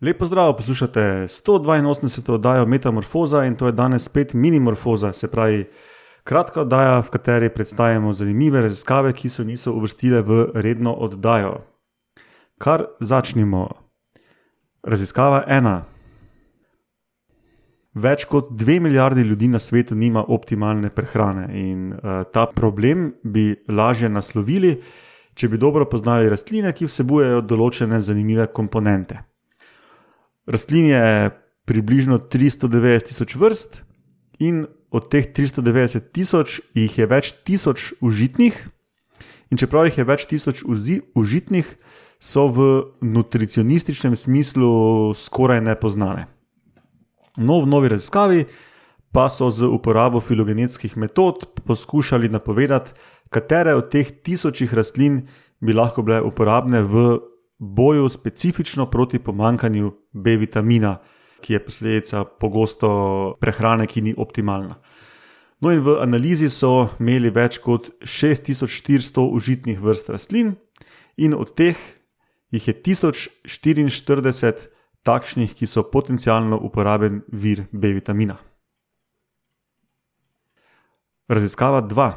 Lepo 0.00 0.26
zdrav, 0.26 0.56
poslušate 0.56 1.00
182. 1.28 2.32
oddajo 2.32 2.66
Metamorfoza 2.66 3.44
in 3.44 3.56
to 3.56 3.66
je 3.66 3.72
danes 3.72 4.04
spet 4.04 4.34
minimorfoza, 4.34 5.12
se 5.12 5.30
pravi 5.30 5.64
kratka 6.24 6.60
oddaja, 6.60 7.00
v 7.00 7.10
kateri 7.10 7.48
predstavljamo 7.50 8.12
zanimive 8.12 8.60
raziskave, 8.60 9.12
ki 9.12 9.28
se 9.28 9.44
niso 9.44 9.72
uvrstile 9.72 10.22
v 10.22 10.46
redno 10.54 10.92
oddajo. 10.92 11.64
Kar 12.58 12.84
začnimo. 13.00 13.68
Raziskava 14.82 15.42
ena. 15.48 15.82
Več 17.94 18.24
kot 18.24 18.52
dve 18.54 18.78
milijardi 18.80 19.22
ljudi 19.22 19.48
na 19.48 19.58
svetu 19.58 19.94
nima 19.94 20.22
optimalne 20.28 20.90
prehrane 20.90 21.48
in 21.52 21.92
uh, 21.92 22.22
ta 22.32 22.46
problem 22.46 23.14
bi 23.22 23.64
lažje 23.68 24.08
naslovili, 24.08 24.76
če 25.34 25.48
bi 25.48 25.58
dobro 25.58 25.90
poznali 25.90 26.30
rastline, 26.30 26.72
ki 26.72 26.86
vsebujejo 26.86 27.40
določene 27.40 28.00
zanimive 28.00 28.46
komponente. 28.46 29.18
Rastlin 30.48 30.88
je 30.88 31.30
približno 31.68 32.18
390 32.18 33.12
tisoč 33.12 33.36
vrst, 33.36 33.82
in 34.40 34.64
od 34.90 35.10
teh 35.12 35.28
390 35.28 36.08
tisoč 36.12 36.60
jih 36.72 36.98
je 36.98 37.06
več 37.06 37.34
tisoč 37.44 37.92
užitnih, 38.00 38.56
in 39.52 39.60
čeprav 39.60 39.90
jih 39.90 40.00
je 40.00 40.08
več 40.08 40.24
tisoč 40.30 40.64
užitnih, 40.64 41.68
so 42.18 42.48
v 42.48 42.64
nutricionističnem 43.04 44.16
smislu 44.16 45.12
skoraj 45.14 45.60
nepoznane. 45.62 46.26
No, 47.38 47.60
v 47.62 47.70
novi 47.70 47.92
raziskavi 47.92 48.48
pa 49.14 49.28
so 49.30 49.46
z 49.54 49.68
uporabo 49.68 50.20
filogenetskih 50.20 50.96
metod 50.96 51.46
poskušali 51.64 52.28
napovedati, 52.28 52.96
katere 53.30 53.76
od 53.78 53.92
teh 53.92 54.08
tisočih 54.10 54.72
rastlin 54.74 55.28
bi 55.60 55.76
lahko 55.76 56.02
bile 56.02 56.20
uporabne 56.24 56.82
v 56.82 57.20
boju 57.58 58.08
specifično 58.08 58.86
proti 58.90 59.18
pomankanju 59.18 59.92
B 60.12 60.36
vitamina, 60.36 60.98
ki 61.40 61.52
je 61.52 61.64
posledica 61.64 62.24
pogosto 62.24 63.36
prehrane, 63.40 63.86
ki 63.86 64.02
ni 64.02 64.14
optimalna. 64.16 64.80
No, 65.60 65.72
in 65.74 65.82
v 65.82 65.98
analizi 66.02 66.48
so 66.50 66.88
imeli 67.00 67.30
več 67.34 67.58
kot 67.58 67.90
6400 68.06 69.24
užitnih 69.26 69.80
vrst 69.82 70.10
rastlin, 70.14 70.54
in 71.18 71.34
od 71.34 71.50
teh 71.58 71.78
jih 72.54 72.68
je 72.68 72.74
1044 72.74 74.68
takšnih, 75.02 75.54
ki 75.54 75.66
so 75.66 75.82
potencialno 75.82 76.58
uporaben 76.62 77.22
vir 77.32 77.66
B 77.72 77.90
vitamina. 77.96 78.38
Raziskava 81.28 81.82
2. 81.82 82.08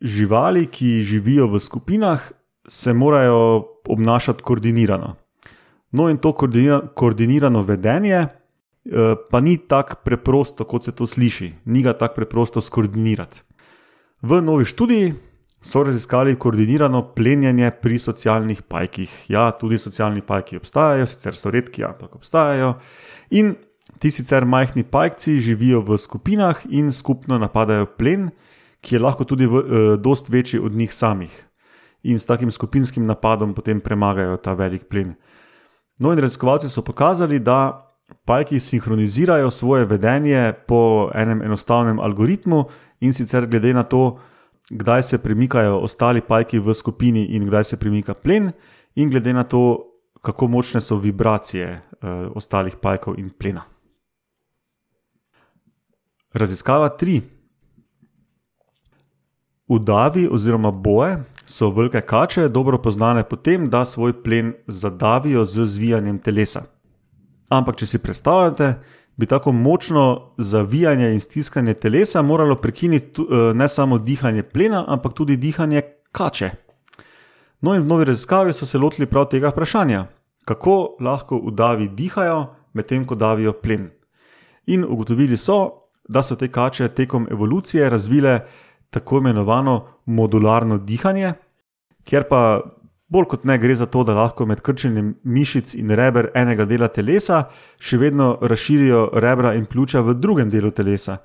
Živali, 0.00 0.66
ki 0.66 1.02
živijo 1.04 1.46
v 1.48 1.60
skupinah, 1.60 2.32
se 2.70 2.92
morajo 2.92 3.66
obnašati 3.88 4.42
koordinirano. 4.42 5.16
No, 5.90 6.10
in 6.10 6.16
to 6.16 6.32
koordinirano 6.94 7.62
vedenje 7.62 8.14
eh, 8.14 8.28
pa 9.30 9.40
ni 9.40 9.56
tako 9.68 9.96
preprosto, 10.04 10.64
kot 10.64 10.84
se 10.84 10.92
to 10.94 11.06
sliši, 11.06 11.52
ni 11.64 11.82
ga 11.82 11.92
tako 11.92 12.14
preprosto 12.14 12.60
skoordinirati. 12.60 13.42
V 14.22 14.38
novi 14.42 14.64
študiji 14.64 15.14
so 15.62 15.82
raziskali 15.82 16.36
koordinirano 16.36 17.02
plenjenje 17.14 17.72
pri 17.82 17.98
socialnih 17.98 18.62
pajkih. 18.62 19.24
Ja, 19.28 19.50
tudi 19.50 19.78
socialni 19.78 20.22
pajki 20.22 20.56
obstajajo, 20.56 21.06
sicer 21.06 21.34
so 21.34 21.50
redki, 21.50 21.84
ampak 21.84 22.14
obstajajo. 22.14 22.74
In 23.30 23.54
ti 23.98 24.10
sicer 24.10 24.44
majhni 24.44 24.84
pajci 24.84 25.40
živijo 25.40 25.82
v 25.82 25.98
skupinah 25.98 26.62
in 26.70 26.92
skupno 26.92 27.38
napadajo 27.38 27.90
plen, 27.98 28.30
ki 28.80 28.94
je 28.94 29.00
lahko 29.00 29.24
tudi 29.24 29.46
v, 29.46 29.58
eh, 29.58 29.96
dost 29.96 30.28
večji 30.28 30.60
od 30.60 30.72
njih 30.72 30.94
samih 30.94 31.49
in 32.02 32.18
s 32.18 32.26
takim 32.26 32.50
skupinskim 32.50 33.06
napadom 33.06 33.54
potem 33.54 33.80
premagajo 33.80 34.36
ta 34.36 34.54
velik 34.54 34.88
plen. 34.88 35.14
No, 36.00 36.12
in 36.12 36.18
raziskovalci 36.18 36.68
so 36.68 36.82
pokazali, 36.82 37.38
da 37.38 37.86
pajki 38.24 38.60
sinhronizirajo 38.60 39.50
svoje 39.50 39.84
vedenje 39.84 40.52
po 40.66 41.10
enem 41.14 41.42
enostavnem 41.42 42.00
algoritmu 42.00 42.64
in 43.00 43.12
sicer 43.12 43.46
glede 43.46 43.74
na 43.74 43.82
to, 43.82 44.18
kdaj 44.70 45.02
se 45.02 45.22
premikajo 45.22 45.78
ostali 45.78 46.20
pajki 46.20 46.58
v 46.58 46.74
skupini 46.74 47.24
in 47.24 47.46
kdaj 47.46 47.64
se 47.64 47.76
premika 47.76 48.14
plen, 48.14 48.52
in 48.94 49.10
glede 49.10 49.32
na 49.32 49.44
to, 49.44 49.86
kako 50.22 50.48
močne 50.48 50.80
so 50.80 50.96
vibracije 50.96 51.80
uh, 52.02 52.08
ostalih 52.34 52.76
pajkov 52.76 53.18
in 53.18 53.30
plena. 53.30 53.62
Raziskava 56.32 56.96
3. 57.00 57.20
Udavi 59.68 60.28
oziroma 60.30 60.70
boje 60.70 61.16
so 61.50 61.70
velike 61.70 62.00
kače 62.00 62.48
dobro 62.48 62.78
poznane 62.78 63.24
po 63.28 63.36
tem, 63.36 63.70
da 63.70 63.84
svoj 63.84 64.22
plen 64.22 64.52
zadavijo 64.66 65.44
z 65.44 65.66
zvijanjem 65.66 66.18
telesa. 66.18 66.62
Ampak, 67.48 67.76
če 67.76 67.86
si 67.86 67.98
predstavljate, 67.98 68.74
bi 69.16 69.26
tako 69.26 69.52
močno 69.52 70.32
zavijanje 70.38 71.10
in 71.12 71.20
stiskanje 71.20 71.74
telesa 71.74 72.22
moralo 72.22 72.54
prekiniti 72.56 73.22
eh, 73.22 73.54
ne 73.54 73.68
samo 73.68 73.98
dihanje 73.98 74.42
plena, 74.42 74.84
ampak 74.88 75.12
tudi 75.14 75.36
dihanje 75.36 75.82
kače. 76.12 76.50
No, 77.60 77.74
in 77.74 77.82
v 77.82 77.86
novi 77.86 78.04
raziskavi 78.04 78.52
so 78.52 78.66
se 78.66 78.78
lotili 78.78 79.06
prav 79.06 79.26
tega 79.28 79.50
vprašanja, 79.50 80.06
kako 80.44 80.96
lahko 81.00 81.36
udavi 81.36 81.88
dihajo, 81.88 82.46
medtem 82.72 83.04
ko 83.04 83.14
davijo 83.14 83.52
plen. 83.52 83.90
In 84.66 84.84
ugotovili 84.84 85.36
so, 85.36 85.88
da 86.08 86.22
so 86.22 86.36
te 86.36 86.48
kače 86.48 86.88
tekom 86.88 87.26
evolucije 87.30 87.90
razvile 87.90 88.40
tako 88.90 89.18
imenovano 89.18 89.86
modularno 90.06 90.78
dihanje, 90.78 91.32
kjer 92.04 92.26
pa 92.28 92.42
bolj 93.10 93.26
kot 93.30 93.44
ne 93.44 93.58
gre 93.58 93.74
za 93.74 93.86
to, 93.86 94.04
da 94.04 94.14
lahko 94.14 94.46
med 94.46 94.60
krčenjem 94.62 95.14
mišic 95.24 95.74
in 95.74 95.90
reber 95.98 96.30
enega 96.34 96.64
dela 96.64 96.88
telesa 96.88 97.42
še 97.82 97.98
vedno 97.98 98.36
razširijo 98.42 99.10
rebra 99.22 99.54
in 99.58 99.66
pljuča 99.66 100.02
v 100.06 100.14
drugem 100.14 100.50
delu 100.50 100.70
telesa. 100.70 101.18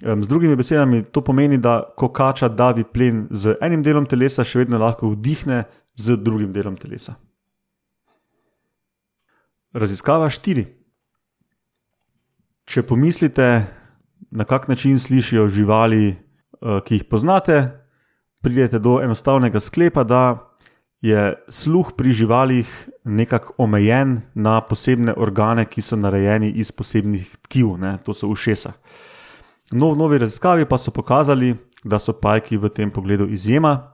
Z 0.00 0.28
drugimi 0.28 0.56
besedami, 0.56 1.04
to 1.12 1.22
pomeni, 1.24 1.58
da 1.58 1.80
ko 1.96 2.08
kača 2.12 2.48
davi 2.48 2.84
plen 2.84 3.26
z 3.30 3.56
enim 3.64 3.82
delom 3.82 4.04
telesa, 4.08 4.44
še 4.44 4.64
vedno 4.64 4.80
lahko 4.80 5.12
vdihne 5.12 5.62
z 5.96 6.16
drugim 6.20 6.52
delom 6.52 6.76
telesa. 6.76 7.14
Raziskava 9.76 10.28
4. 10.32 10.64
Če 12.66 12.82
pomislite, 12.82 13.48
na 14.30 14.44
kak 14.44 14.68
način 14.68 14.98
slišijo 14.98 15.48
živali, 15.48 16.16
ki 16.60 17.00
jih 17.00 17.04
poznate, 17.04 17.86
pridete 18.42 18.78
do 18.78 19.00
enostavnega 19.02 19.60
sklepa, 19.60 20.04
da 20.04 20.52
je 21.00 21.34
sluh 21.48 21.92
pri 21.96 22.12
živalih 22.12 22.88
nekako 23.04 23.54
omejen 23.58 24.20
na 24.34 24.60
posebne 24.60 25.14
organe, 25.16 25.64
ki 25.64 25.82
so 25.82 25.96
narejeni 25.96 26.50
iz 26.50 26.72
posebnih 26.72 27.36
tkiv, 27.46 27.76
ne? 27.78 27.98
to 28.04 28.14
so 28.14 28.28
ušesa. 28.28 28.72
No, 29.72 29.92
v 29.92 29.98
novi 29.98 30.18
raziskavi 30.18 30.64
pa 30.64 30.78
so 30.78 30.90
pokazali, 30.90 31.56
da 31.84 31.98
so 31.98 32.12
pajki 32.12 32.58
v 32.58 32.70
tem 32.70 32.90
pogledu 32.90 33.26
izjema. 33.30 33.92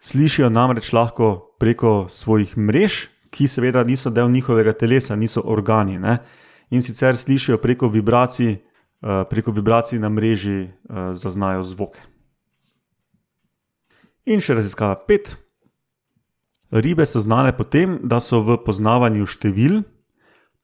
Slišijo 0.00 0.48
namreč 0.50 0.92
lahko 0.92 1.56
preko 1.60 2.06
svojih 2.10 2.56
mrež, 2.56 3.06
ki 3.30 3.48
seveda 3.48 3.84
niso 3.84 4.10
del 4.10 4.30
njihovega 4.30 4.72
telesa, 4.72 5.16
niso 5.16 5.42
organi. 5.44 5.98
Ne? 5.98 6.18
In 6.70 6.82
sicer 6.82 7.16
slišijo 7.16 7.58
preko 7.58 7.88
vibracij 7.88 8.56
Eh, 8.56 8.75
preko 9.00 9.52
vibracij 9.52 9.98
na 9.98 10.08
mreži 10.08 10.66
uh, 10.66 11.12
zaznajo 11.12 11.62
zvoke. 11.62 12.00
In 14.26 14.40
še 14.42 14.56
raziskava 14.58 14.96
pet. 15.06 15.36
Ribe 16.74 17.06
so 17.06 17.20
znane 17.22 17.52
po 17.54 17.64
tem, 17.64 18.00
da 18.02 18.18
so 18.20 18.40
v 18.42 18.56
poznavanju 18.64 19.26
števil 19.30 19.82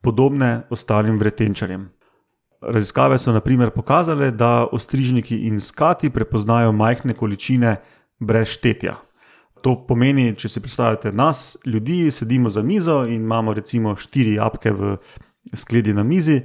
podobne 0.02 0.64
ostalim 0.70 1.20
vretenčarjem. 1.20 1.87
Raziskave 2.62 3.19
so 3.19 3.32
naprimer 3.34 3.70
pokazale, 3.70 4.31
da 4.31 4.67
ostrižniki 4.67 5.44
in 5.46 5.61
skati 5.61 6.11
prepoznajo 6.11 6.73
majhne 6.73 7.14
količine 7.14 7.76
brez 8.19 8.50
štetja. 8.56 8.96
To 9.62 9.76
pomeni, 9.87 10.32
če 10.35 10.49
si 10.50 10.61
predstavljate 10.62 11.12
nas, 11.14 11.56
ljudi, 11.67 12.11
sedimo 12.11 12.50
za 12.50 12.62
mizo 12.62 13.05
in 13.06 13.23
imamo 13.23 13.55
recimo 13.55 13.94
štiri 13.96 14.35
jabke 14.35 14.73
v 14.75 14.96
skledi 15.55 15.94
na 15.94 16.02
mizi, 16.02 16.40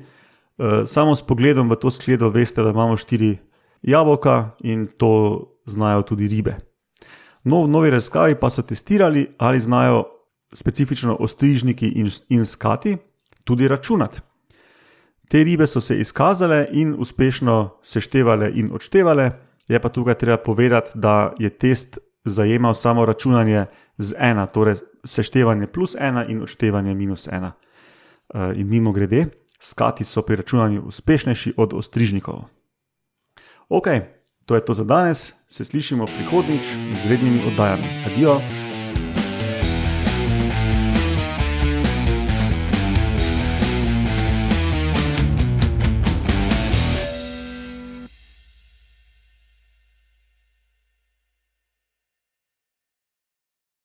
samo 0.86 1.16
s 1.16 1.22
pogledom 1.22 1.70
v 1.70 1.76
to 1.76 1.92
skledo 1.92 2.30
veste, 2.30 2.64
da 2.64 2.70
imamo 2.70 2.98
štiri 2.98 3.38
jabolka 3.82 4.56
in 4.60 4.88
to 4.98 5.44
znajo 5.66 6.02
tudi 6.02 6.28
ribe. 6.28 6.56
No, 7.44 7.64
v 7.64 7.70
novi 7.70 7.90
raziskavi 7.90 8.36
pa 8.36 8.50
so 8.50 8.62
testirali, 8.62 9.28
ali 9.38 9.60
znajo 9.60 10.04
specifično 10.54 11.16
ostrižniki 11.20 11.88
in, 11.88 12.10
in 12.30 12.46
skati 12.46 12.98
tudi 13.44 13.68
računati. 13.68 14.20
Te 15.30 15.44
ribe 15.44 15.68
so 15.68 15.82
se 15.82 16.00
izkazale 16.00 16.68
in 16.72 16.96
uspešno 16.98 17.80
seštevale 17.84 18.52
in 18.56 18.72
odštevale, 18.74 19.32
je 19.68 19.80
pa 19.80 19.90
tukaj 19.90 20.16
treba 20.16 20.38
povedati, 20.38 20.92
da 20.96 21.34
je 21.40 21.50
test 21.50 22.00
zajemal 22.26 22.74
samo 22.74 23.06
računanje 23.06 23.66
z 23.98 24.16
ena, 24.20 24.46
torej 24.46 24.76
seštevanje 25.04 25.68
plus 25.68 25.96
ena 26.00 26.26
in 26.26 26.42
odštevanje 26.42 26.96
minus 26.96 27.28
ena. 27.28 27.52
Uh, 28.34 28.52
in 28.56 28.68
mimo 28.68 28.92
grede, 28.92 29.26
skati 29.60 30.04
so 30.04 30.22
pri 30.22 30.36
računanju 30.36 30.82
uspešnejši 30.82 31.54
od 31.58 31.74
ostrižnikov. 31.74 32.44
Ok, 33.70 33.88
to 34.46 34.56
je 34.56 34.66
to 34.66 34.74
za 34.74 34.84
danes, 34.84 35.34
se 35.48 35.66
slišimo 35.66 36.06
prihodnjič 36.06 36.66
z 36.96 37.10
rednimi 37.10 37.44
oddajami. 37.48 37.88
Adijo! 38.06 38.57